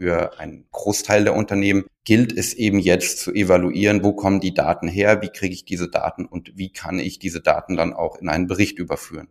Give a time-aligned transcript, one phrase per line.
[0.00, 4.88] Für einen Großteil der Unternehmen gilt es eben jetzt zu evaluieren, wo kommen die Daten
[4.88, 8.30] her, wie kriege ich diese Daten und wie kann ich diese Daten dann auch in
[8.30, 9.28] einen Bericht überführen.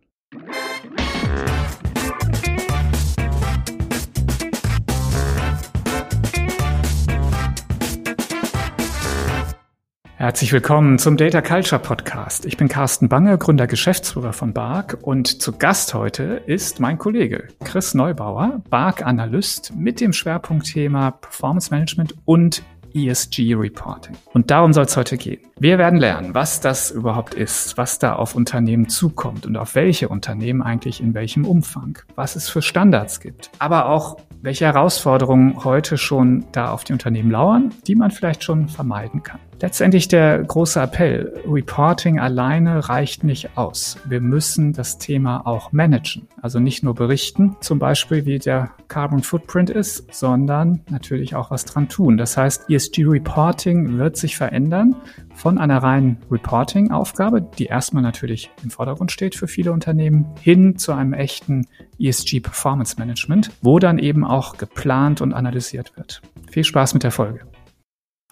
[10.20, 12.44] Herzlich willkommen zum Data Culture Podcast.
[12.44, 17.48] Ich bin Carsten Bange, Gründer Geschäftsführer von BARC und zu Gast heute ist mein Kollege
[17.64, 22.62] Chris Neubauer, BARC Analyst mit dem Schwerpunktthema Performance Management und
[22.94, 24.14] ESG Reporting.
[24.34, 25.40] Und darum soll es heute gehen.
[25.58, 30.10] Wir werden lernen, was das überhaupt ist, was da auf Unternehmen zukommt und auf welche
[30.10, 35.96] Unternehmen eigentlich in welchem Umfang, was es für Standards gibt, aber auch welche Herausforderungen heute
[35.96, 39.40] schon da auf die Unternehmen lauern, die man vielleicht schon vermeiden kann.
[39.62, 43.98] Letztendlich der große Appell, Reporting alleine reicht nicht aus.
[44.06, 46.26] Wir müssen das Thema auch managen.
[46.40, 51.66] Also nicht nur berichten, zum Beispiel wie der Carbon Footprint ist, sondern natürlich auch was
[51.66, 52.16] dran tun.
[52.16, 54.96] Das heißt, ESG Reporting wird sich verändern
[55.34, 60.92] von einer reinen Reporting-Aufgabe, die erstmal natürlich im Vordergrund steht für viele Unternehmen, hin zu
[60.92, 61.66] einem echten
[61.98, 66.22] ESG Performance Management, wo dann eben auch geplant und analysiert wird.
[66.50, 67.49] Viel Spaß mit der Folge.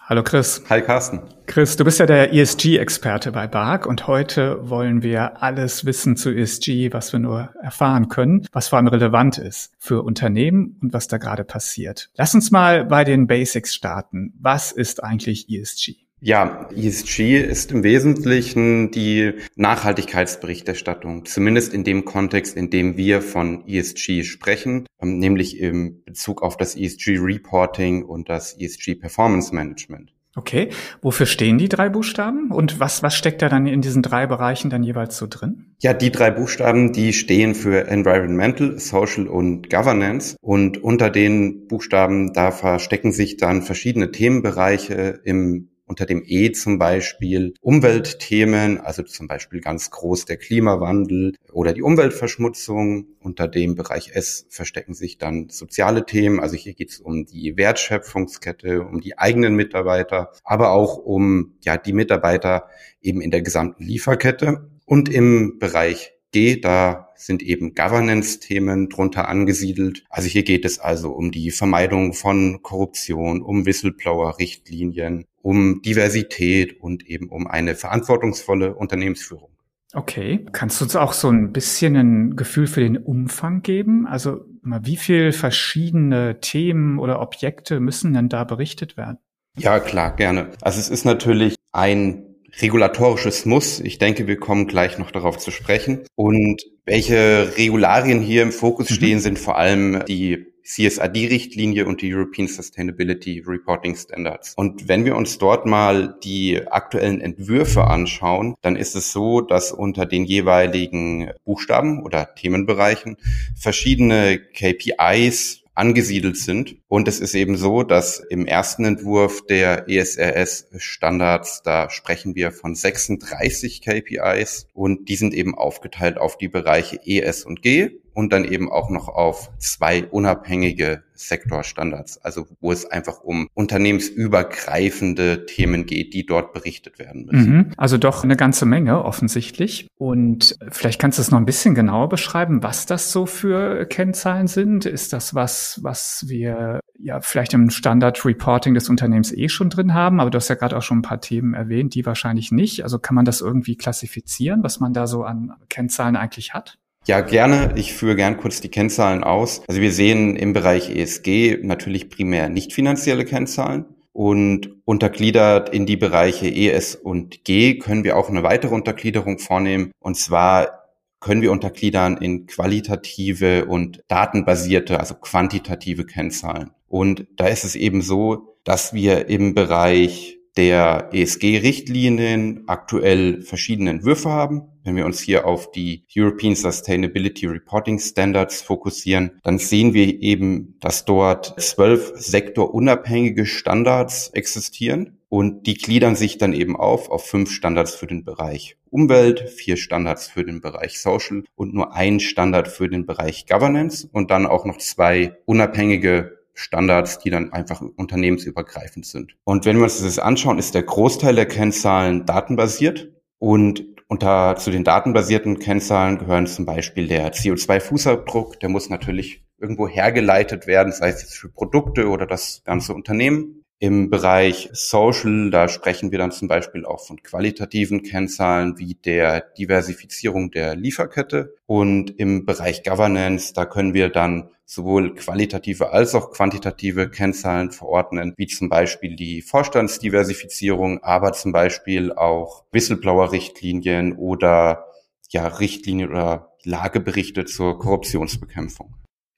[0.09, 0.63] Hallo Chris.
[0.71, 1.19] Hi Carsten.
[1.45, 6.31] Chris, du bist ja der ESG-Experte bei BARC und heute wollen wir alles wissen zu
[6.31, 11.07] ESG, was wir nur erfahren können, was vor allem relevant ist für Unternehmen und was
[11.07, 12.09] da gerade passiert.
[12.15, 14.33] Lass uns mal bei den Basics starten.
[14.39, 15.97] Was ist eigentlich ESG?
[16.21, 23.65] Ja, ESG ist im Wesentlichen die Nachhaltigkeitsberichterstattung, zumindest in dem Kontext, in dem wir von
[23.65, 30.11] ESG sprechen, ähm, nämlich im Bezug auf das ESG-Reporting und das ESG-Performance-Management.
[30.35, 30.69] Okay,
[31.01, 34.69] wofür stehen die drei Buchstaben und was, was steckt da dann in diesen drei Bereichen
[34.69, 35.73] dann jeweils so drin?
[35.79, 42.33] Ja, die drei Buchstaben, die stehen für Environmental, Social und Governance und unter den Buchstaben,
[42.33, 49.27] da verstecken sich dann verschiedene Themenbereiche im unter dem E zum Beispiel Umweltthemen, also zum
[49.27, 53.07] Beispiel ganz groß der Klimawandel oder die Umweltverschmutzung.
[53.19, 57.57] Unter dem Bereich S verstecken sich dann soziale Themen, also hier geht es um die
[57.57, 62.69] Wertschöpfungskette, um die eigenen Mitarbeiter, aber auch um ja die Mitarbeiter
[63.01, 64.69] eben in der gesamten Lieferkette.
[64.85, 70.03] Und im Bereich G, da sind eben Governance-Themen drunter angesiedelt.
[70.09, 77.07] Also hier geht es also um die Vermeidung von Korruption, um Whistleblower-Richtlinien, um Diversität und
[77.07, 79.49] eben um eine verantwortungsvolle Unternehmensführung.
[79.93, 80.45] Okay.
[80.51, 84.05] Kannst du uns auch so ein bisschen ein Gefühl für den Umfang geben?
[84.05, 89.17] Also wie viel verschiedene Themen oder Objekte müssen denn da berichtet werden?
[89.57, 90.51] Ja, klar, gerne.
[90.61, 92.28] Also es ist natürlich ein
[92.61, 93.79] regulatorisches Muss.
[93.79, 96.01] Ich denke, wir kommen gleich noch darauf zu sprechen.
[96.15, 98.93] Und welche Regularien hier im Fokus mhm.
[98.95, 104.53] stehen, sind vor allem die CSRD-Richtlinie und die European Sustainability Reporting Standards.
[104.55, 109.71] Und wenn wir uns dort mal die aktuellen Entwürfe anschauen, dann ist es so, dass
[109.71, 113.17] unter den jeweiligen Buchstaben oder Themenbereichen
[113.55, 116.75] verschiedene KPIs angesiedelt sind.
[116.89, 122.75] Und es ist eben so, dass im ersten Entwurf der ESRS-Standards, da sprechen wir von
[122.75, 128.43] 36 KPIs und die sind eben aufgeteilt auf die Bereiche ES und G und dann
[128.43, 136.13] eben auch noch auf zwei unabhängige Sektorstandards, also wo es einfach um unternehmensübergreifende Themen geht,
[136.13, 137.55] die dort berichtet werden müssen.
[137.55, 137.71] Mhm.
[137.77, 139.87] Also doch eine ganze Menge offensichtlich.
[139.97, 144.47] Und vielleicht kannst du es noch ein bisschen genauer beschreiben, was das so für Kennzahlen
[144.47, 144.85] sind.
[144.85, 149.93] Ist das was, was wir ja vielleicht im Standard Reporting des Unternehmens eh schon drin
[149.93, 150.19] haben?
[150.19, 152.83] Aber du hast ja gerade auch schon ein paar Themen erwähnt, die wahrscheinlich nicht.
[152.83, 156.79] Also kann man das irgendwie klassifizieren, was man da so an Kennzahlen eigentlich hat?
[157.09, 157.73] Ja, gerne.
[157.75, 159.63] Ich führe gern kurz die Kennzahlen aus.
[159.67, 163.85] Also wir sehen im Bereich ESG natürlich primär nicht finanzielle Kennzahlen.
[164.11, 169.91] Und untergliedert in die Bereiche ES und G können wir auch eine weitere Untergliederung vornehmen.
[169.97, 170.83] Und zwar
[171.19, 176.69] können wir untergliedern in qualitative und datenbasierte, also quantitative Kennzahlen.
[176.87, 184.29] Und da ist es eben so, dass wir im Bereich der ESG-Richtlinien aktuell verschiedene Entwürfe
[184.29, 184.63] haben.
[184.83, 190.77] Wenn wir uns hier auf die European Sustainability Reporting Standards fokussieren, dann sehen wir eben,
[190.79, 195.17] dass dort zwölf sektorunabhängige Standards existieren.
[195.29, 199.77] Und die gliedern sich dann eben auf auf fünf Standards für den Bereich Umwelt, vier
[199.77, 204.47] Standards für den Bereich Social und nur ein Standard für den Bereich Governance und dann
[204.47, 209.35] auch noch zwei unabhängige Standards, die dann einfach unternehmensübergreifend sind.
[209.43, 214.71] Und wenn wir uns das anschauen, ist der Großteil der Kennzahlen datenbasiert und unter zu
[214.71, 221.09] den datenbasierten Kennzahlen gehören zum Beispiel der CO2-Fußabdruck, der muss natürlich irgendwo hergeleitet werden, sei
[221.09, 223.63] es jetzt für Produkte oder das ganze Unternehmen.
[223.81, 229.41] Im Bereich Social, da sprechen wir dann zum Beispiel auch von qualitativen Kennzahlen wie der
[229.57, 231.55] Diversifizierung der Lieferkette.
[231.65, 238.35] Und im Bereich Governance, da können wir dann sowohl qualitative als auch quantitative Kennzahlen verordnen,
[238.37, 244.85] wie zum Beispiel die Vorstandsdiversifizierung, aber zum Beispiel auch Whistleblower-Richtlinien oder
[245.29, 248.93] ja, Richtlinien oder Lageberichte zur Korruptionsbekämpfung.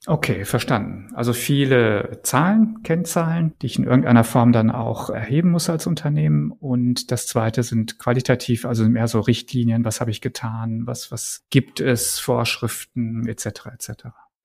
[0.06, 1.14] Okay, verstanden.
[1.14, 6.52] Also viele Zahlen, Kennzahlen, die ich in irgendeiner Form dann auch erheben muss als Unternehmen.
[6.52, 11.46] Und das zweite sind qualitativ, also mehr so Richtlinien, was habe ich getan, was, was
[11.52, 13.68] gibt es, Vorschriften etc.
[13.74, 13.92] etc.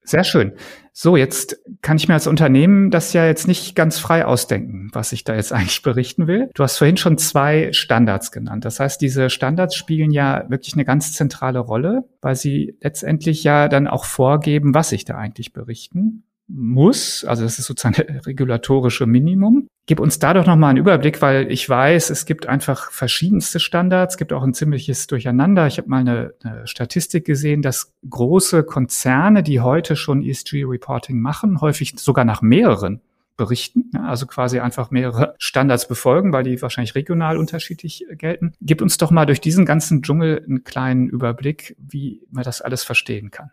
[0.07, 0.53] Sehr schön.
[0.93, 5.11] So, jetzt kann ich mir als Unternehmen das ja jetzt nicht ganz frei ausdenken, was
[5.11, 6.49] ich da jetzt eigentlich berichten will.
[6.53, 8.63] Du hast vorhin schon zwei Standards genannt.
[8.63, 13.67] Das heißt, diese Standards spielen ja wirklich eine ganz zentrale Rolle, weil sie letztendlich ja
[13.67, 17.25] dann auch vorgeben, was ich da eigentlich berichten muss.
[17.25, 19.67] Also das ist sozusagen der regulatorische Minimum.
[19.85, 24.15] Gib uns da doch nochmal einen Überblick, weil ich weiß, es gibt einfach verschiedenste Standards,
[24.15, 25.67] es gibt auch ein ziemliches Durcheinander.
[25.67, 31.61] Ich habe mal eine, eine Statistik gesehen, dass große Konzerne, die heute schon ESG-Reporting machen,
[31.61, 33.01] häufig sogar nach mehreren
[33.37, 38.53] berichten, also quasi einfach mehrere Standards befolgen, weil die wahrscheinlich regional unterschiedlich gelten.
[38.61, 42.83] Gib uns doch mal durch diesen ganzen Dschungel einen kleinen Überblick, wie man das alles
[42.83, 43.51] verstehen kann.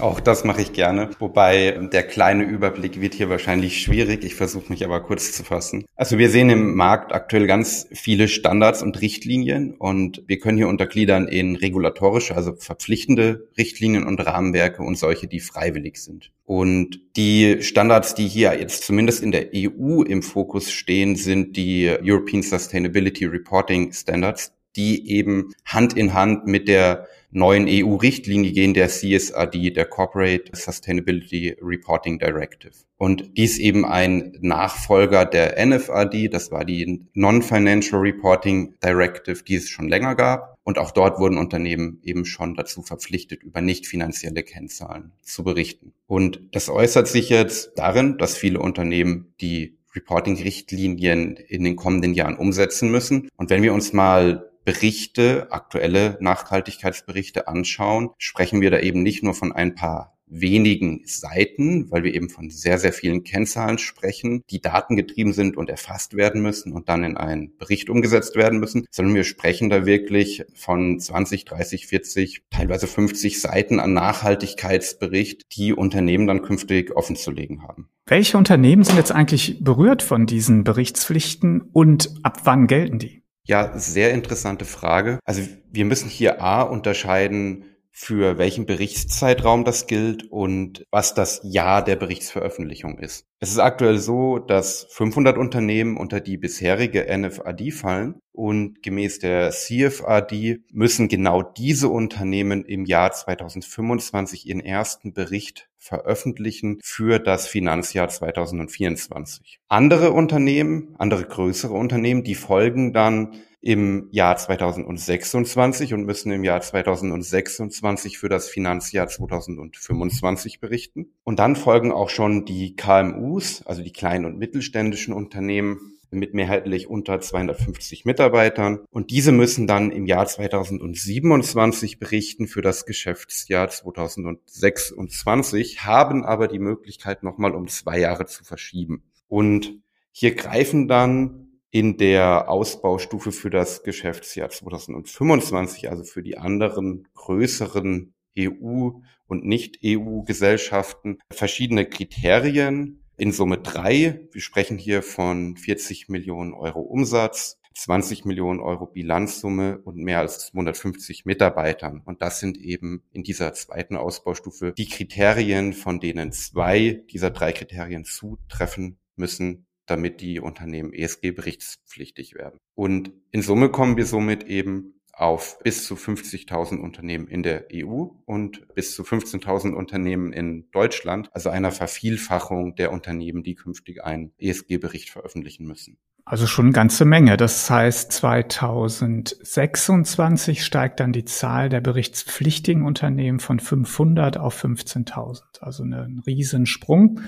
[0.00, 1.10] Auch das mache ich gerne.
[1.18, 4.24] Wobei der kleine Überblick wird hier wahrscheinlich schwierig.
[4.24, 5.84] Ich versuche mich aber kurz zu fassen.
[5.94, 10.68] Also wir sehen im Markt aktuell ganz viele Standards und Richtlinien und wir können hier
[10.68, 16.30] untergliedern in regulatorische, also verpflichtende Richtlinien und Rahmenwerke und solche, die freiwillig sind.
[16.44, 21.90] Und die Standards, die hier jetzt zumindest in der EU im Fokus stehen, sind die
[22.02, 28.88] European Sustainability Reporting Standards, die eben Hand in Hand mit der neuen EU-Richtlinie gehen, der
[28.88, 32.72] CSRD, der Corporate Sustainability Reporting Directive.
[32.98, 39.68] Und dies eben ein Nachfolger der NFRD, das war die Non-Financial Reporting Directive, die es
[39.68, 40.56] schon länger gab.
[40.64, 45.92] Und auch dort wurden Unternehmen eben schon dazu verpflichtet, über nicht finanzielle Kennzahlen zu berichten.
[46.06, 52.36] Und das äußert sich jetzt darin, dass viele Unternehmen die Reporting-Richtlinien in den kommenden Jahren
[52.36, 53.28] umsetzen müssen.
[53.36, 59.32] Und wenn wir uns mal Berichte, aktuelle Nachhaltigkeitsberichte anschauen, sprechen wir da eben nicht nur
[59.32, 64.60] von ein paar wenigen Seiten, weil wir eben von sehr, sehr vielen Kennzahlen sprechen, die
[64.60, 69.14] datengetrieben sind und erfasst werden müssen und dann in einen Bericht umgesetzt werden müssen, sondern
[69.14, 76.26] wir sprechen da wirklich von 20, 30, 40, teilweise 50 Seiten an Nachhaltigkeitsbericht, die Unternehmen
[76.26, 77.88] dann künftig offenzulegen haben.
[78.06, 83.22] Welche Unternehmen sind jetzt eigentlich berührt von diesen Berichtspflichten und ab wann gelten die?
[83.48, 85.20] Ja, sehr interessante Frage.
[85.24, 91.82] Also wir müssen hier A unterscheiden, für welchen Berichtszeitraum das gilt und was das Jahr
[91.82, 93.24] der Berichtsveröffentlichung ist.
[93.40, 99.50] Es ist aktuell so, dass 500 Unternehmen unter die bisherige NFAD fallen und gemäß der
[99.50, 108.10] CFRD müssen genau diese Unternehmen im Jahr 2025 ihren ersten Bericht veröffentlichen für das Finanzjahr
[108.10, 109.58] 2024.
[109.68, 116.60] Andere Unternehmen, andere größere Unternehmen, die folgen dann im Jahr 2026 und müssen im Jahr
[116.60, 121.12] 2026 für das Finanzjahr 2025 berichten.
[121.24, 126.88] Und dann folgen auch schon die KMUs, also die kleinen und mittelständischen Unternehmen mit mehrheitlich
[126.88, 128.80] unter 250 Mitarbeitern.
[128.90, 136.58] Und diese müssen dann im Jahr 2027 berichten für das Geschäftsjahr 2026, haben aber die
[136.58, 139.02] Möglichkeit, nochmal um zwei Jahre zu verschieben.
[139.28, 139.78] Und
[140.12, 148.14] hier greifen dann in der Ausbaustufe für das Geschäftsjahr 2025, also für die anderen größeren
[148.38, 154.28] EU- und Nicht-EU-Gesellschaften, verschiedene Kriterien in Summe drei.
[154.32, 160.46] Wir sprechen hier von 40 Millionen Euro Umsatz, 20 Millionen Euro Bilanzsumme und mehr als
[160.46, 162.00] 250 Mitarbeitern.
[162.04, 167.52] Und das sind eben in dieser zweiten Ausbaustufe die Kriterien, von denen zwei dieser drei
[167.52, 172.58] Kriterien zutreffen müssen, damit die Unternehmen ESG-berichtspflichtig werden.
[172.74, 178.08] Und in Summe kommen wir somit eben auf bis zu 50.000 Unternehmen in der EU
[178.26, 184.32] und bis zu 15.000 Unternehmen in Deutschland, also einer Vervielfachung der Unternehmen, die künftig einen
[184.38, 185.96] ESG-Bericht veröffentlichen müssen.
[186.28, 187.36] Also schon eine ganze Menge.
[187.36, 195.60] Das heißt, 2026 steigt dann die Zahl der berichtspflichtigen Unternehmen von 500 auf 15.000.
[195.60, 197.20] Also ein Riesensprung.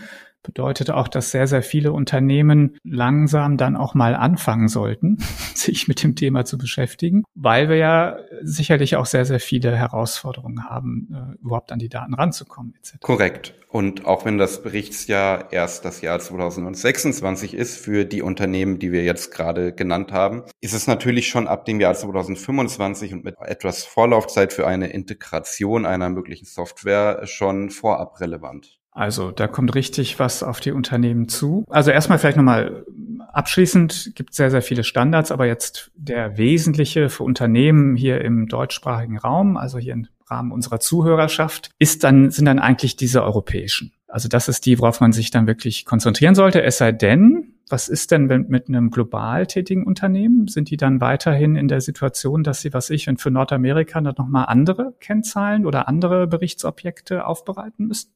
[0.42, 5.18] Bedeutet auch, dass sehr, sehr viele Unternehmen langsam dann auch mal anfangen sollten,
[5.54, 10.64] sich mit dem Thema zu beschäftigen, weil wir ja sicherlich auch sehr, sehr viele Herausforderungen
[10.64, 12.74] haben, äh, überhaupt an die Daten ranzukommen.
[12.78, 13.00] Etc.
[13.00, 13.54] Korrekt.
[13.70, 19.04] Und auch wenn das Berichtsjahr erst das Jahr 2026 ist für die Unternehmen, die wir
[19.04, 23.84] jetzt gerade genannt haben, ist es natürlich schon ab dem Jahr 2025 und mit etwas
[23.84, 28.78] Vorlaufzeit für eine Integration einer möglichen Software schon vorab relevant.
[28.98, 31.64] Also da kommt richtig was auf die Unternehmen zu.
[31.70, 32.84] Also erstmal vielleicht nochmal
[33.32, 39.16] abschließend gibt sehr, sehr viele Standards, aber jetzt der wesentliche für Unternehmen hier im deutschsprachigen
[39.16, 43.92] Raum, also hier im Rahmen unserer Zuhörerschaft, ist dann, sind dann eigentlich diese europäischen.
[44.08, 46.60] Also das ist die, worauf man sich dann wirklich konzentrieren sollte.
[46.64, 50.48] Es sei denn, was ist denn mit einem global tätigen Unternehmen?
[50.48, 54.14] Sind die dann weiterhin in der Situation, dass sie, was ich, und für Nordamerika dann
[54.18, 58.10] nochmal andere Kennzahlen oder andere Berichtsobjekte aufbereiten müssen?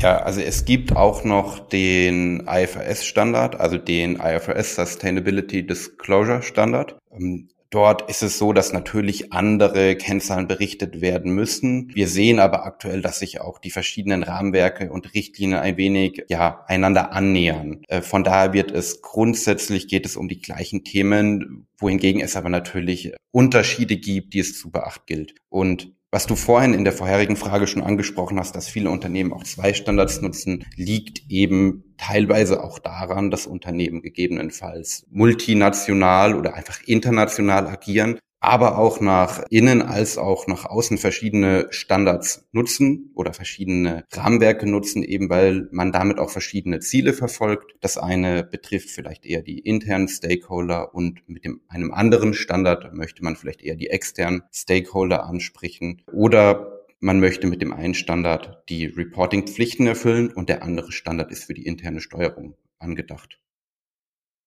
[0.00, 6.98] Ja, also es gibt auch noch den IFRS-Standard, also den IFRS Sustainability Disclosure Standard.
[7.10, 11.90] Ähm, dort ist es so, dass natürlich andere Kennzahlen berichtet werden müssen.
[11.94, 16.64] Wir sehen aber aktuell, dass sich auch die verschiedenen Rahmenwerke und Richtlinien ein wenig ja
[16.66, 17.82] einander annähern.
[17.88, 22.48] Äh, von daher wird es grundsätzlich geht es um die gleichen Themen, wohingegen es aber
[22.48, 25.34] natürlich Unterschiede gibt, die es zu beachten gilt.
[25.48, 29.44] Und was du vorhin in der vorherigen Frage schon angesprochen hast, dass viele Unternehmen auch
[29.44, 37.66] zwei Standards nutzen, liegt eben teilweise auch daran, dass Unternehmen gegebenenfalls multinational oder einfach international
[37.66, 44.68] agieren aber auch nach innen als auch nach außen verschiedene Standards nutzen oder verschiedene Rahmenwerke
[44.68, 47.74] nutzen, eben weil man damit auch verschiedene Ziele verfolgt.
[47.80, 53.24] Das eine betrifft vielleicht eher die internen Stakeholder und mit dem, einem anderen Standard möchte
[53.24, 58.86] man vielleicht eher die externen Stakeholder ansprechen oder man möchte mit dem einen Standard die
[58.86, 63.38] Reporting-Pflichten erfüllen und der andere Standard ist für die interne Steuerung angedacht.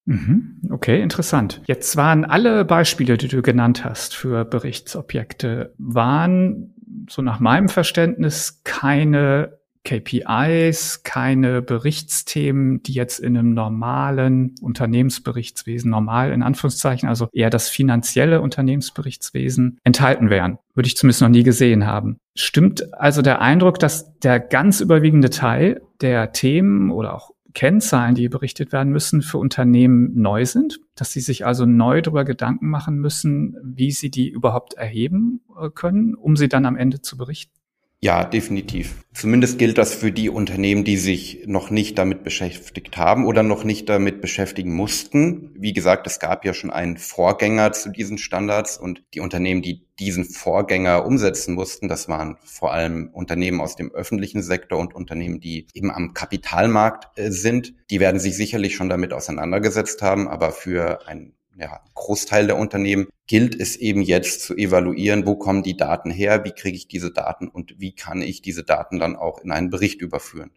[0.09, 0.57] Mhm.
[0.71, 1.61] Okay, interessant.
[1.67, 6.73] Jetzt waren alle Beispiele, die du genannt hast für Berichtsobjekte, waren
[7.07, 16.31] so nach meinem Verständnis keine KPIs, keine Berichtsthemen, die jetzt in einem normalen Unternehmensberichtswesen, normal
[16.31, 20.57] in Anführungszeichen, also eher das finanzielle Unternehmensberichtswesen enthalten wären.
[20.73, 22.17] Würde ich zumindest noch nie gesehen haben.
[22.35, 28.29] Stimmt also der Eindruck, dass der ganz überwiegende Teil der Themen oder auch Kennzahlen, die
[28.29, 32.97] berichtet werden müssen, für Unternehmen neu sind, dass sie sich also neu darüber Gedanken machen
[32.97, 37.58] müssen, wie sie die überhaupt erheben äh, können, um sie dann am Ende zu berichten?
[38.01, 39.03] Ja, definitiv.
[39.13, 43.65] Zumindest gilt das für die Unternehmen, die sich noch nicht damit beschäftigt haben oder noch
[43.65, 45.53] nicht damit beschäftigen mussten.
[45.59, 49.85] Wie gesagt, es gab ja schon einen Vorgänger zu diesen Standards und die Unternehmen, die
[49.99, 55.41] diesen Vorgänger umsetzen mussten, das waren vor allem Unternehmen aus dem öffentlichen Sektor und Unternehmen,
[55.41, 57.73] die eben am Kapitalmarkt äh, sind.
[57.89, 63.07] Die werden sich sicherlich schon damit auseinandergesetzt haben, aber für ein ja, Großteil der Unternehmen
[63.27, 67.11] gilt es eben jetzt zu evaluieren, wo kommen die Daten her, wie kriege ich diese
[67.11, 70.51] Daten und wie kann ich diese Daten dann auch in einen Bericht überführen.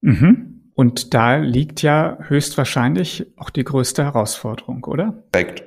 [0.00, 0.72] Mhm.
[0.74, 5.22] Und da liegt ja höchstwahrscheinlich auch die größte Herausforderung, oder?
[5.32, 5.64] Korrekt.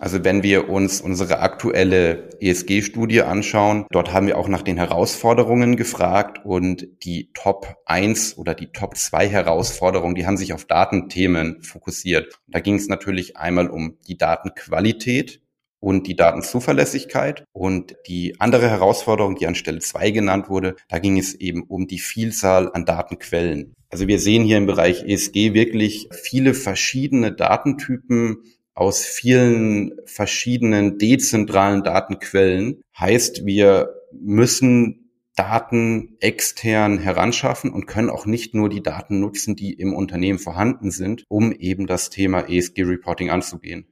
[0.00, 5.76] Also wenn wir uns unsere aktuelle ESG-Studie anschauen, dort haben wir auch nach den Herausforderungen
[5.76, 11.62] gefragt und die Top 1 oder die Top 2 Herausforderungen, die haben sich auf Datenthemen
[11.62, 12.32] fokussiert.
[12.48, 15.42] Da ging es natürlich einmal um die Datenqualität
[15.80, 17.44] und die Datenzuverlässigkeit.
[17.52, 21.86] Und die andere Herausforderung, die an Stelle 2 genannt wurde, da ging es eben um
[21.86, 23.74] die Vielzahl an Datenquellen.
[23.90, 28.38] Also wir sehen hier im Bereich ESG wirklich viele verschiedene Datentypen,
[28.80, 32.80] aus vielen verschiedenen dezentralen Datenquellen.
[32.98, 39.74] Heißt, wir müssen Daten extern heranschaffen und können auch nicht nur die Daten nutzen, die
[39.74, 43.84] im Unternehmen vorhanden sind, um eben das Thema ESG-Reporting anzugehen.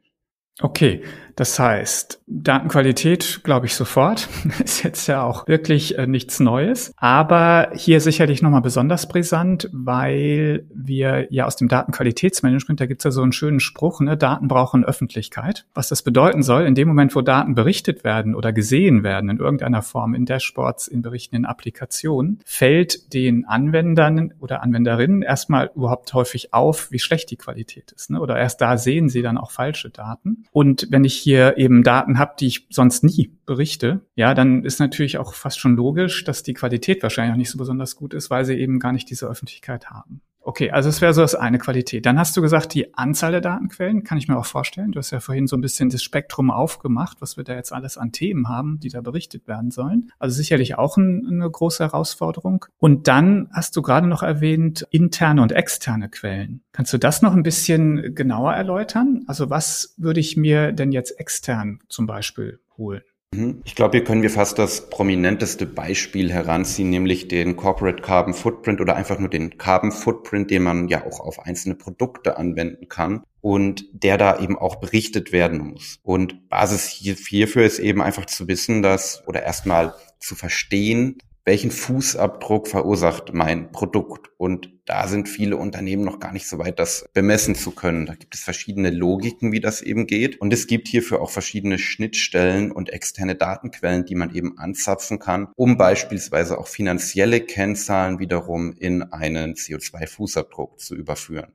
[0.60, 1.02] Okay,
[1.38, 4.28] das heißt, Datenqualität glaube ich sofort,
[4.64, 10.66] ist jetzt ja auch wirklich äh, nichts Neues, aber hier sicherlich nochmal besonders brisant, weil
[10.74, 14.48] wir ja aus dem Datenqualitätsmanagement, da gibt es ja so einen schönen Spruch, ne, Daten
[14.48, 15.64] brauchen Öffentlichkeit.
[15.74, 19.38] Was das bedeuten soll, in dem Moment, wo Daten berichtet werden oder gesehen werden in
[19.38, 26.12] irgendeiner Form, in Dashboards, in Berichten, in Applikationen, fällt den Anwendern oder Anwenderinnen erstmal überhaupt
[26.14, 28.10] häufig auf, wie schlecht die Qualität ist.
[28.10, 28.20] Ne?
[28.20, 30.46] Oder erst da sehen sie dann auch falsche Daten.
[30.52, 34.80] Und wenn ich hier eben Daten habe, die ich sonst nie berichte, ja, dann ist
[34.80, 38.30] natürlich auch fast schon logisch, dass die Qualität wahrscheinlich auch nicht so besonders gut ist,
[38.30, 40.20] weil sie eben gar nicht diese Öffentlichkeit haben.
[40.48, 42.06] Okay, also es wäre so das eine Qualität.
[42.06, 44.92] Dann hast du gesagt, die Anzahl der Datenquellen kann ich mir auch vorstellen.
[44.92, 47.98] Du hast ja vorhin so ein bisschen das Spektrum aufgemacht, was wir da jetzt alles
[47.98, 50.10] an Themen haben, die da berichtet werden sollen.
[50.18, 52.64] Also sicherlich auch ein, eine große Herausforderung.
[52.78, 56.62] Und dann hast du gerade noch erwähnt, interne und externe Quellen.
[56.72, 59.24] Kannst du das noch ein bisschen genauer erläutern?
[59.26, 63.02] Also was würde ich mir denn jetzt extern zum Beispiel holen?
[63.38, 63.62] Mhm.
[63.64, 68.80] Ich glaube, hier können wir fast das prominenteste Beispiel heranziehen, nämlich den Corporate Carbon Footprint
[68.80, 73.22] oder einfach nur den Carbon Footprint, den man ja auch auf einzelne Produkte anwenden kann
[73.40, 76.00] und der da eben auch berichtet werden muss.
[76.02, 81.18] Und Basis hierfür ist eben einfach zu wissen, dass oder erstmal zu verstehen,
[81.48, 84.28] welchen Fußabdruck verursacht mein Produkt.
[84.36, 88.04] Und da sind viele Unternehmen noch gar nicht so weit, das bemessen zu können.
[88.04, 90.38] Da gibt es verschiedene Logiken, wie das eben geht.
[90.42, 95.48] Und es gibt hierfür auch verschiedene Schnittstellen und externe Datenquellen, die man eben anzapfen kann,
[95.56, 101.54] um beispielsweise auch finanzielle Kennzahlen wiederum in einen CO2-Fußabdruck zu überführen.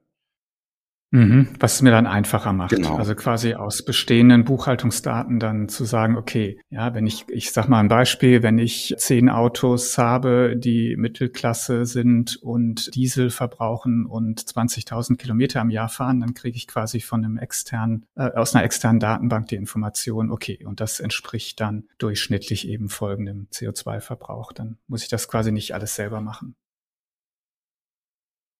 [1.13, 2.71] Mhm, was es mir dann einfacher macht.
[2.71, 2.95] Genau.
[2.95, 7.79] Also quasi aus bestehenden Buchhaltungsdaten dann zu sagen, okay, ja, wenn ich, ich sag mal
[7.79, 15.17] ein Beispiel, wenn ich zehn Autos habe, die Mittelklasse sind und Diesel verbrauchen und 20.000
[15.17, 18.99] Kilometer im Jahr fahren, dann kriege ich quasi von einem externen, äh, aus einer externen
[18.99, 24.51] Datenbank die Information, okay, und das entspricht dann durchschnittlich eben folgendem CO2-Verbrauch.
[24.51, 26.55] Dann muss ich das quasi nicht alles selber machen.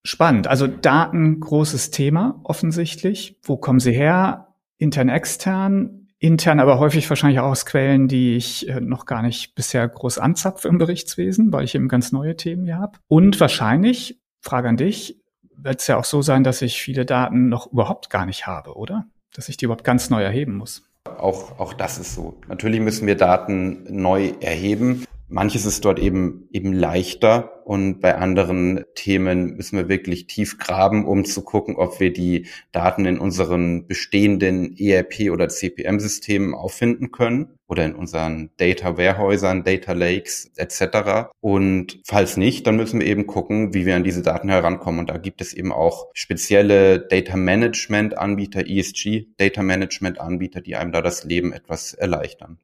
[0.05, 0.48] Spannend.
[0.48, 3.39] Also Daten, großes Thema offensichtlich.
[3.43, 4.55] Wo kommen sie her?
[4.77, 6.07] Intern, extern.
[6.19, 10.19] Intern aber häufig wahrscheinlich auch aus Quellen, die ich äh, noch gar nicht bisher groß
[10.19, 12.98] anzapfe im Berichtswesen, weil ich eben ganz neue Themen hier habe.
[13.07, 15.22] Und wahrscheinlich, Frage an dich,
[15.55, 18.75] wird es ja auch so sein, dass ich viele Daten noch überhaupt gar nicht habe,
[18.75, 19.05] oder?
[19.33, 20.83] Dass ich die überhaupt ganz neu erheben muss.
[21.17, 22.39] Auch, auch das ist so.
[22.48, 25.05] Natürlich müssen wir Daten neu erheben.
[25.27, 31.06] Manches ist dort eben, eben leichter und bei anderen Themen müssen wir wirklich tief graben,
[31.06, 37.58] um zu gucken, ob wir die Daten in unseren bestehenden ERP oder CPM-Systemen auffinden können
[37.68, 41.32] oder in unseren Data Warehäusern, Data Lakes etc.
[41.39, 45.00] Und falls nicht, dann müssen wir eben gucken, wie wir an diese Daten herankommen.
[45.00, 50.75] Und da gibt es eben auch spezielle Data Management Anbieter, ESG Data Management Anbieter, die
[50.75, 52.60] einem da das Leben etwas erleichtern.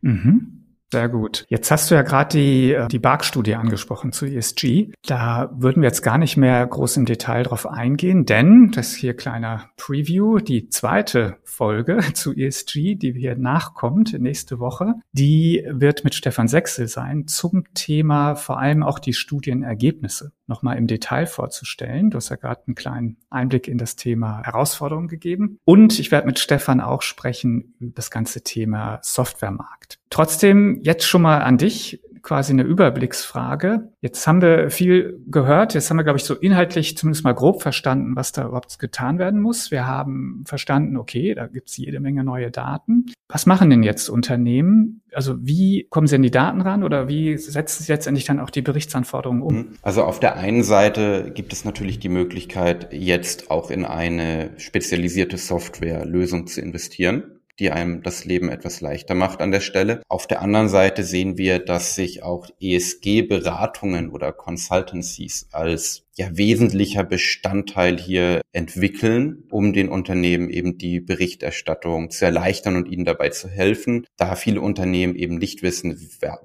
[0.00, 0.65] Mhm.
[0.92, 1.46] Sehr gut.
[1.48, 4.92] Jetzt hast du ja gerade die, äh, die BARC-Studie angesprochen zu ESG.
[5.04, 8.96] Da würden wir jetzt gar nicht mehr groß im Detail drauf eingehen, denn, das ist
[8.96, 16.04] hier kleiner Preview, die zweite Folge zu ESG, die hier nachkommt nächste Woche, die wird
[16.04, 22.10] mit Stefan Sechsel sein zum Thema vor allem auch die Studienergebnisse nochmal im Detail vorzustellen.
[22.10, 25.58] Du hast ja gerade einen kleinen Einblick in das Thema Herausforderungen gegeben.
[25.64, 29.98] Und ich werde mit Stefan auch sprechen über das ganze Thema Softwaremarkt.
[30.10, 33.92] Trotzdem jetzt schon mal an dich quasi eine Überblicksfrage.
[34.00, 35.74] Jetzt haben wir viel gehört.
[35.74, 39.20] Jetzt haben wir, glaube ich, so inhaltlich zumindest mal grob verstanden, was da überhaupt getan
[39.20, 39.70] werden muss.
[39.70, 43.06] Wir haben verstanden, okay, da gibt es jede Menge neue Daten.
[43.28, 45.02] Was machen denn jetzt Unternehmen?
[45.12, 48.50] Also wie kommen sie an die Daten ran oder wie setzen sie letztendlich dann auch
[48.50, 49.54] die Berichtsanforderungen um?
[49.54, 49.66] Mhm.
[49.82, 55.38] Also auf der einen Seite gibt es natürlich die Möglichkeit, jetzt auch in eine spezialisierte
[55.38, 60.02] Softwarelösung zu investieren die einem das Leben etwas leichter macht an der Stelle.
[60.08, 67.04] Auf der anderen Seite sehen wir, dass sich auch ESG-Beratungen oder Consultancies als ja wesentlicher
[67.04, 73.48] Bestandteil hier entwickeln, um den Unternehmen eben die Berichterstattung zu erleichtern und ihnen dabei zu
[73.48, 75.98] helfen, da viele Unternehmen eben nicht wissen,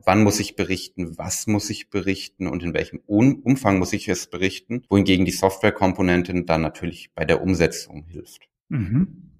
[0.03, 4.27] wann muss ich berichten, was muss ich berichten und in welchem Umfang muss ich es
[4.27, 8.49] berichten, wohingegen die Softwarekomponentin dann natürlich bei der Umsetzung hilft.
[8.67, 9.31] Mhm.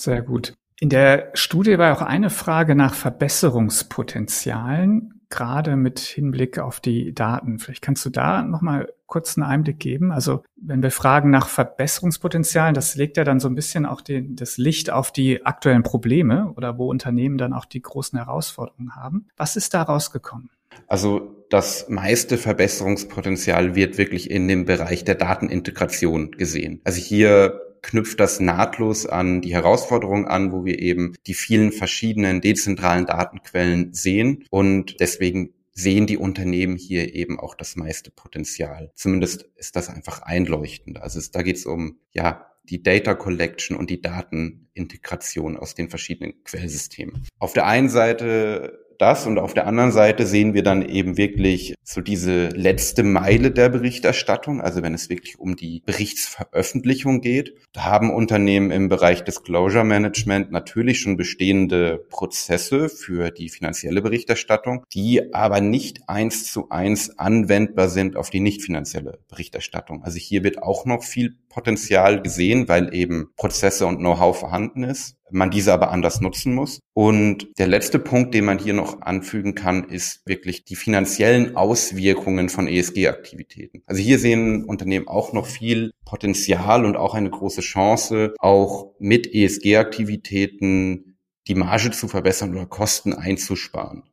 [0.00, 0.54] Sehr gut.
[0.82, 7.58] In der Studie war auch eine Frage nach Verbesserungspotenzialen, gerade mit Hinblick auf die Daten.
[7.58, 10.10] Vielleicht kannst du da nochmal kurz einen Einblick geben.
[10.10, 14.36] Also wenn wir fragen nach Verbesserungspotenzialen, das legt ja dann so ein bisschen auch den,
[14.36, 19.26] das Licht auf die aktuellen Probleme oder wo Unternehmen dann auch die großen Herausforderungen haben.
[19.36, 20.48] Was ist da rausgekommen?
[20.86, 26.80] Also das meiste Verbesserungspotenzial wird wirklich in dem Bereich der Datenintegration gesehen.
[26.84, 32.40] Also hier knüpft das nahtlos an die Herausforderung an, wo wir eben die vielen verschiedenen
[32.40, 38.90] dezentralen Datenquellen sehen und deswegen sehen die Unternehmen hier eben auch das meiste Potenzial.
[38.94, 41.00] Zumindest ist das einfach einleuchtend.
[41.00, 45.88] Also es, da geht es um ja die Data Collection und die Datenintegration aus den
[45.88, 47.26] verschiedenen Quellsystemen.
[47.38, 51.74] Auf der einen Seite das und auf der anderen Seite sehen wir dann eben wirklich
[51.82, 57.54] so diese letzte Meile der Berichterstattung, also wenn es wirklich um die Berichtsveröffentlichung geht.
[57.72, 64.84] Da haben Unternehmen im Bereich Disclosure Management natürlich schon bestehende Prozesse für die finanzielle Berichterstattung,
[64.92, 70.02] die aber nicht eins zu eins anwendbar sind auf die nicht finanzielle Berichterstattung.
[70.04, 75.16] Also hier wird auch noch viel Potenzial gesehen, weil eben Prozesse und Know-how vorhanden ist,
[75.32, 76.80] man diese aber anders nutzen muss.
[76.94, 82.48] Und der letzte Punkt, den man hier noch anfügen kann, ist wirklich die finanziellen Auswirkungen
[82.48, 83.82] von ESG-Aktivitäten.
[83.86, 89.32] Also hier sehen Unternehmen auch noch viel Potenzial und auch eine große Chance, auch mit
[89.32, 91.16] ESG-Aktivitäten
[91.48, 94.04] die Marge zu verbessern oder Kosten einzusparen.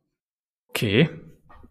[0.70, 1.08] Okay,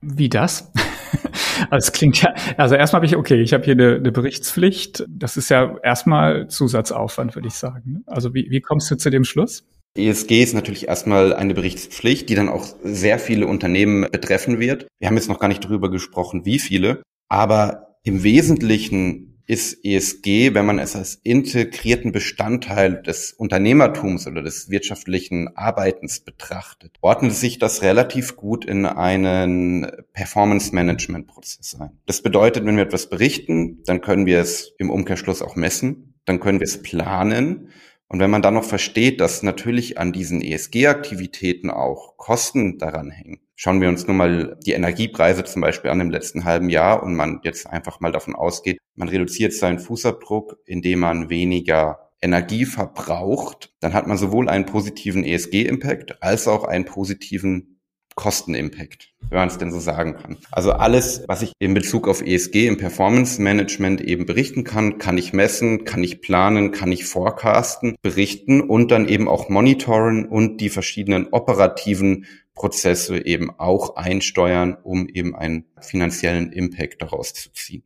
[0.01, 0.71] wie das?
[1.69, 5.03] Also es klingt ja, also erstmal habe ich, okay, ich habe hier eine, eine, Berichtspflicht.
[5.09, 8.03] Das ist ja erstmal Zusatzaufwand, würde ich sagen.
[8.05, 9.65] Also wie, wie kommst du zu dem Schluss?
[9.97, 14.87] ESG ist natürlich erstmal eine Berichtspflicht, die dann auch sehr viele Unternehmen betreffen wird.
[14.99, 20.53] Wir haben jetzt noch gar nicht darüber gesprochen, wie viele, aber im Wesentlichen ist ESG,
[20.53, 27.57] wenn man es als integrierten Bestandteil des Unternehmertums oder des wirtschaftlichen Arbeitens betrachtet, ordnet sich
[27.57, 31.97] das relativ gut in einen Performance-Management-Prozess ein.
[32.05, 36.41] Das bedeutet, wenn wir etwas berichten, dann können wir es im Umkehrschluss auch messen, dann
[36.41, 37.69] können wir es planen
[38.09, 43.39] und wenn man dann noch versteht, dass natürlich an diesen ESG-Aktivitäten auch Kosten daran hängen,
[43.55, 47.15] schauen wir uns nur mal die Energiepreise zum Beispiel an im letzten halben Jahr und
[47.15, 53.73] man jetzt einfach mal davon ausgeht, man reduziert seinen Fußabdruck, indem man weniger Energie verbraucht,
[53.79, 57.76] dann hat man sowohl einen positiven ESG-Impact als auch einen positiven
[58.17, 60.37] Kostenimpact, wenn man es denn so sagen kann.
[60.51, 65.19] Also alles, was ich in Bezug auf ESG im Performance Management eben berichten kann, kann
[65.19, 70.59] ich messen, kann ich planen, kann ich forecasten, berichten und dann eben auch monitoren und
[70.61, 72.25] die verschiedenen operativen
[72.55, 77.83] Prozesse eben auch einsteuern, um eben einen finanziellen Impact daraus zu ziehen.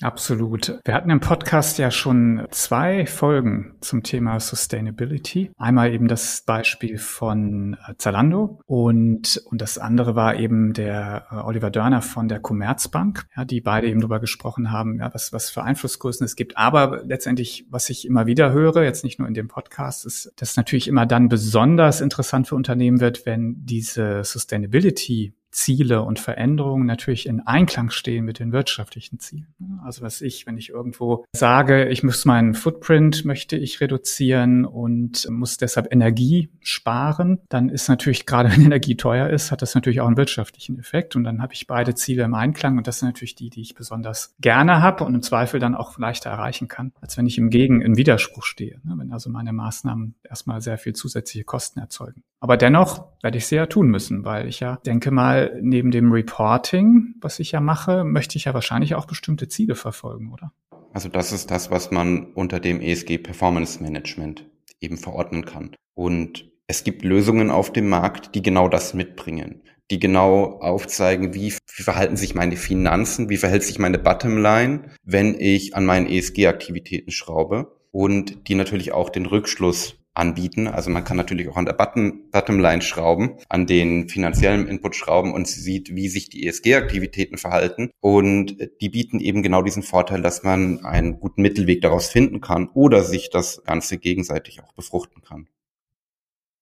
[0.00, 0.78] Absolut.
[0.84, 5.50] Wir hatten im Podcast ja schon zwei Folgen zum Thema Sustainability.
[5.56, 11.34] Einmal eben das Beispiel von äh, Zalando und, und das andere war eben der äh,
[11.36, 15.50] Oliver Dörner von der Commerzbank, ja, die beide eben darüber gesprochen haben, ja, was, was
[15.50, 16.56] für Einflussgrößen es gibt.
[16.56, 20.56] Aber letztendlich, was ich immer wieder höre, jetzt nicht nur in dem Podcast, ist, dass
[20.56, 27.26] natürlich immer dann besonders interessant für Unternehmen wird, wenn diese Sustainability Ziele und Veränderungen natürlich
[27.26, 29.48] in Einklang stehen mit den wirtschaftlichen Zielen.
[29.82, 35.28] Also was ich, wenn ich irgendwo sage, ich muss meinen Footprint möchte ich reduzieren und
[35.28, 40.00] muss deshalb Energie sparen, dann ist natürlich gerade wenn Energie teuer ist, hat das natürlich
[40.00, 43.08] auch einen wirtschaftlichen Effekt und dann habe ich beide Ziele im Einklang und das sind
[43.08, 46.92] natürlich die, die ich besonders gerne habe und im Zweifel dann auch leichter erreichen kann,
[47.00, 48.94] als wenn ich im Gegen in Widerspruch stehe, ne?
[48.96, 52.22] wenn also meine Maßnahmen erstmal sehr viel zusätzliche Kosten erzeugen.
[52.40, 56.12] Aber dennoch werde ich sie ja tun müssen, weil ich ja denke mal, neben dem
[56.12, 60.52] Reporting, was ich ja mache, möchte ich ja wahrscheinlich auch bestimmte Ziele verfolgen, oder?
[60.92, 64.46] Also das ist das, was man unter dem ESG Performance Management
[64.80, 65.74] eben verordnen kann.
[65.94, 71.52] Und es gibt Lösungen auf dem Markt, die genau das mitbringen, die genau aufzeigen, wie,
[71.52, 77.10] wie verhalten sich meine Finanzen, wie verhält sich meine Bottomline, wenn ich an meinen ESG-Aktivitäten
[77.10, 80.66] schraube und die natürlich auch den Rückschluss anbieten.
[80.66, 85.46] Also man kann natürlich auch an der Bottomline schrauben, an den finanziellen Input schrauben und
[85.48, 87.90] sieht, wie sich die ESG-Aktivitäten verhalten.
[88.00, 92.68] Und die bieten eben genau diesen Vorteil, dass man einen guten Mittelweg daraus finden kann
[92.74, 95.48] oder sich das Ganze gegenseitig auch befruchten kann.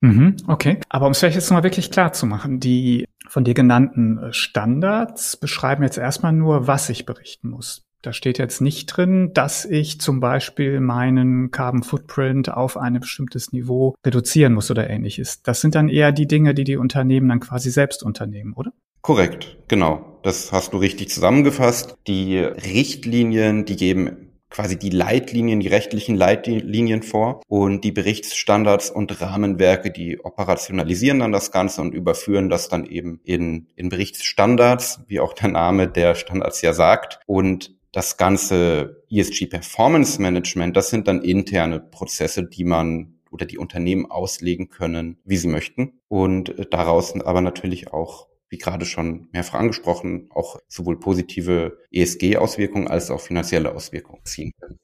[0.03, 0.79] Mhm, okay.
[0.89, 5.37] Aber um es vielleicht jetzt mal wirklich klar zu machen, die von dir genannten Standards
[5.37, 7.86] beschreiben jetzt erstmal nur, was ich berichten muss.
[8.07, 13.53] Da steht jetzt nicht drin, dass ich zum Beispiel meinen Carbon Footprint auf ein bestimmtes
[13.53, 15.43] Niveau reduzieren muss oder ähnliches.
[15.43, 18.73] Das sind dann eher die Dinge, die die Unternehmen dann quasi selbst unternehmen, oder?
[19.01, 20.21] Korrekt, genau.
[20.23, 21.97] Das hast du richtig zusammengefasst.
[22.07, 29.21] Die Richtlinien, die geben quasi die Leitlinien, die rechtlichen Leitlinien vor und die Berichtsstandards und
[29.21, 35.21] Rahmenwerke, die operationalisieren dann das Ganze und überführen das dann eben in, in Berichtsstandards, wie
[35.21, 37.19] auch der Name der Standards ja sagt.
[37.27, 43.59] Und das ganze ESG Performance Management, das sind dann interne Prozesse, die man oder die
[43.59, 46.01] Unternehmen auslegen können, wie sie möchten.
[46.09, 52.89] Und äh, daraus aber natürlich auch, wie gerade schon mehrfach angesprochen, auch sowohl positive ESG-Auswirkungen
[52.89, 54.79] als auch finanzielle Auswirkungen ziehen können.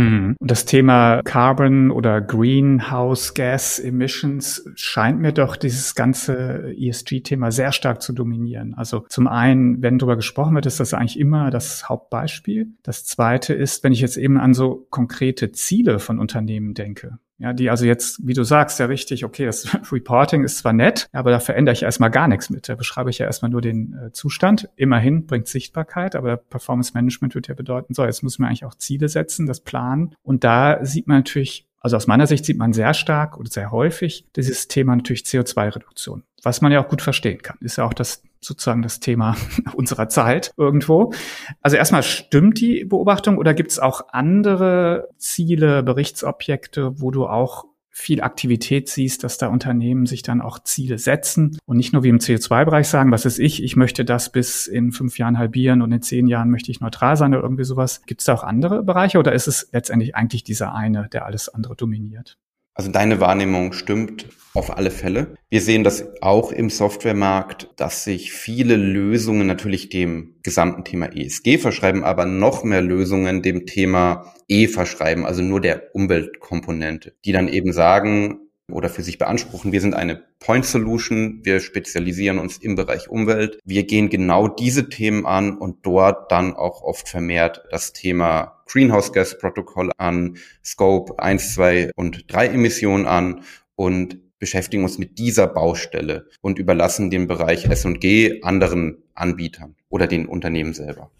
[0.00, 0.36] Mhm.
[0.40, 8.00] Das Thema Carbon oder Greenhouse Gas Emissions scheint mir doch dieses ganze ESG-Thema sehr stark
[8.00, 8.72] zu dominieren.
[8.74, 12.68] Also zum einen, wenn darüber gesprochen wird, ist das eigentlich immer das Hauptbeispiel.
[12.82, 17.54] Das zweite ist, wenn ich jetzt eben an so konkrete Ziele von Unternehmen denke, Ja,
[17.54, 21.30] die also jetzt, wie du sagst, ja richtig, okay, das Reporting ist zwar nett, aber
[21.30, 22.68] da verändere ich erstmal gar nichts mit.
[22.68, 24.68] Da beschreibe ich ja erstmal nur den äh, Zustand.
[24.76, 28.74] Immerhin bringt Sichtbarkeit, aber Performance Management wird ja bedeuten, so, jetzt muss man eigentlich auch
[28.74, 30.14] Ziele setzen, das planen.
[30.22, 33.70] Und da sieht man natürlich also aus meiner Sicht sieht man sehr stark oder sehr
[33.70, 37.56] häufig dieses Thema natürlich CO2-Reduktion, was man ja auch gut verstehen kann.
[37.62, 39.36] Ist ja auch das sozusagen das Thema
[39.74, 41.12] unserer Zeit irgendwo.
[41.60, 47.66] Also erstmal stimmt die Beobachtung oder gibt es auch andere Ziele, Berichtsobjekte, wo du auch
[48.00, 52.08] viel Aktivität siehst, dass da Unternehmen sich dann auch Ziele setzen und nicht nur wie
[52.08, 55.92] im CO2-Bereich sagen, was ist ich, ich möchte das bis in fünf Jahren halbieren und
[55.92, 58.02] in zehn Jahren möchte ich neutral sein oder irgendwie sowas.
[58.06, 61.48] Gibt es da auch andere Bereiche oder ist es letztendlich eigentlich dieser eine, der alles
[61.48, 62.38] andere dominiert?
[62.80, 65.34] Also deine Wahrnehmung stimmt auf alle Fälle.
[65.50, 71.58] Wir sehen das auch im Softwaremarkt, dass sich viele Lösungen natürlich dem gesamten Thema ESG
[71.58, 77.48] verschreiben, aber noch mehr Lösungen dem Thema E verschreiben, also nur der Umweltkomponente, die dann
[77.48, 78.38] eben sagen,
[78.72, 83.58] oder für sich beanspruchen, wir sind eine Point Solution, wir spezialisieren uns im Bereich Umwelt.
[83.64, 89.12] Wir gehen genau diese Themen an und dort dann auch oft vermehrt das Thema Greenhouse
[89.12, 93.42] Gas Protokoll an, Scope 1, 2 und 3 Emissionen an
[93.76, 100.26] und beschäftigen uns mit dieser Baustelle und überlassen den Bereich S&G anderen Anbietern oder den
[100.26, 101.10] Unternehmen selber.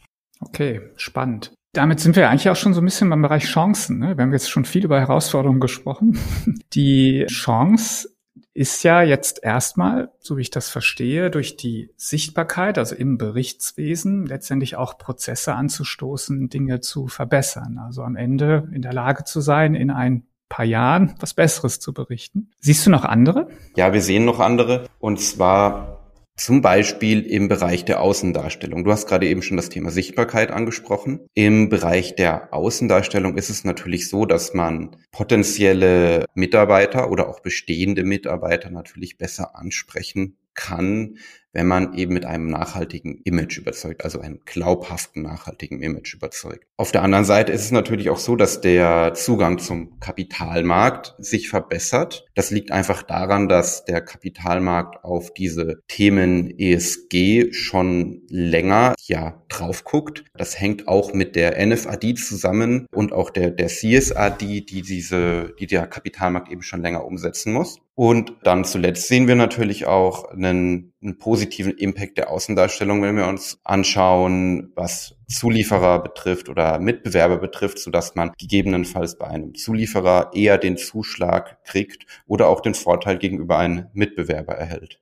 [0.41, 1.53] Okay, spannend.
[1.73, 3.99] Damit sind wir eigentlich auch schon so ein bisschen beim Bereich Chancen.
[3.99, 4.17] Ne?
[4.17, 6.19] Wir haben jetzt schon viel über Herausforderungen gesprochen.
[6.73, 8.09] Die Chance
[8.53, 14.27] ist ja jetzt erstmal, so wie ich das verstehe, durch die Sichtbarkeit, also im Berichtswesen,
[14.27, 17.79] letztendlich auch Prozesse anzustoßen, Dinge zu verbessern.
[17.79, 21.95] Also am Ende in der Lage zu sein, in ein paar Jahren was Besseres zu
[21.95, 22.51] berichten.
[22.59, 23.49] Siehst du noch andere?
[23.77, 24.89] Ja, wir sehen noch andere.
[24.99, 26.00] Und zwar
[26.41, 28.83] zum Beispiel im Bereich der Außendarstellung.
[28.83, 31.21] Du hast gerade eben schon das Thema Sichtbarkeit angesprochen.
[31.35, 38.05] Im Bereich der Außendarstellung ist es natürlich so, dass man potenzielle Mitarbeiter oder auch bestehende
[38.05, 41.19] Mitarbeiter natürlich besser ansprechen kann,
[41.53, 46.67] wenn man eben mit einem nachhaltigen Image überzeugt, also einem glaubhaften nachhaltigen Image überzeugt.
[46.77, 51.49] Auf der anderen Seite ist es natürlich auch so, dass der Zugang zum Kapitalmarkt sich
[51.49, 52.27] verbessert.
[52.35, 59.85] Das liegt einfach daran, dass der Kapitalmarkt auf diese Themen ESG schon länger ja drauf
[59.85, 60.25] guckt.
[60.35, 65.67] Das hängt auch mit der NFAD zusammen und auch der, der CSRD, die diese, die
[65.67, 67.81] der Kapitalmarkt eben schon länger umsetzen muss.
[68.01, 73.29] Und dann zuletzt sehen wir natürlich auch einen, einen positiven Impact der Außendarstellung, wenn wir
[73.29, 80.57] uns anschauen, was Zulieferer betrifft oder Mitbewerber betrifft, sodass man gegebenenfalls bei einem Zulieferer eher
[80.57, 84.99] den Zuschlag kriegt oder auch den Vorteil gegenüber einem Mitbewerber erhält.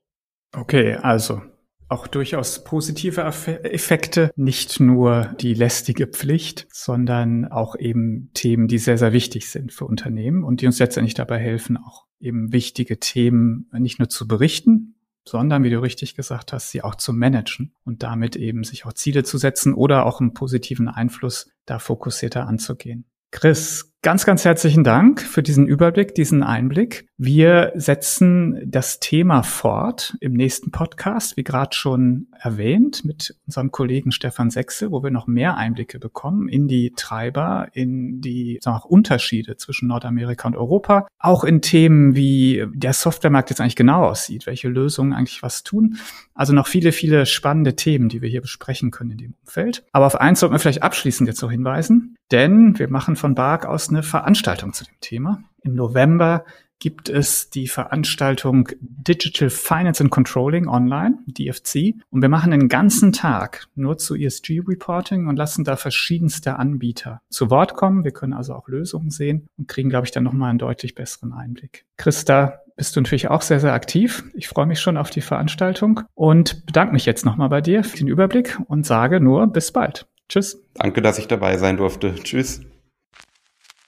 [0.52, 1.40] Okay, also
[1.88, 8.98] auch durchaus positive Effekte, nicht nur die lästige Pflicht, sondern auch eben Themen, die sehr,
[8.98, 13.70] sehr wichtig sind für Unternehmen und die uns letztendlich dabei helfen, auch eben wichtige Themen
[13.72, 18.02] nicht nur zu berichten, sondern, wie du richtig gesagt hast, sie auch zu managen und
[18.02, 23.04] damit eben sich auch Ziele zu setzen oder auch einen positiven Einfluss da fokussierter anzugehen.
[23.30, 27.06] Chris, ganz, ganz herzlichen Dank für diesen Überblick, diesen Einblick.
[27.18, 34.10] Wir setzen das Thema fort im nächsten Podcast, wie gerade schon erwähnt, mit unserem Kollegen
[34.10, 39.58] Stefan Sechsel, wo wir noch mehr Einblicke bekommen in die Treiber, in die sagen Unterschiede
[39.58, 44.68] zwischen Nordamerika und Europa, auch in Themen wie der Softwaremarkt jetzt eigentlich genau aussieht, welche
[44.68, 45.98] Lösungen eigentlich was tun.
[46.34, 49.84] Also noch viele, viele spannende Themen, die wir hier besprechen können in dem Umfeld.
[49.92, 53.66] Aber auf eins sollten wir vielleicht abschließend jetzt noch hinweisen, denn wir machen von Bark
[53.66, 55.42] aus eine Veranstaltung zu dem Thema.
[55.62, 56.44] Im November
[56.78, 61.94] gibt es die Veranstaltung Digital Finance and Controlling online, DFC.
[62.10, 67.20] Und wir machen den ganzen Tag nur zu ESG Reporting und lassen da verschiedenste Anbieter
[67.30, 68.04] zu Wort kommen.
[68.04, 71.32] Wir können also auch Lösungen sehen und kriegen, glaube ich, dann nochmal einen deutlich besseren
[71.32, 71.84] Einblick.
[71.96, 74.24] Christa, bist du natürlich auch sehr, sehr aktiv.
[74.34, 77.96] Ich freue mich schon auf die Veranstaltung und bedanke mich jetzt nochmal bei dir für
[77.96, 80.06] den Überblick und sage nur bis bald.
[80.28, 80.62] Tschüss.
[80.74, 82.14] Danke, dass ich dabei sein durfte.
[82.14, 82.60] Tschüss.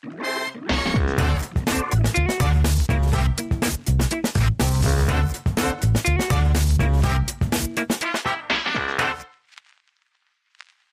[0.04, 0.39] Yeah.